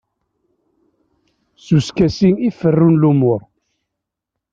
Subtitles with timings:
[1.63, 3.41] S uskasi i ferrun lumuṛ.